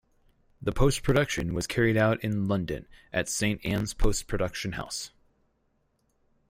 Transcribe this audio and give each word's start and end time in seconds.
The 0.63 0.71
post 0.71 1.03
production 1.03 1.53
was 1.53 1.67
carried 1.67 1.95
out 1.95 2.23
in 2.23 2.47
London 2.47 2.87
at 3.13 3.29
Saint 3.29 3.63
Anne's 3.63 3.93
post 3.93 4.25
production 4.25 4.71
house. 4.71 5.11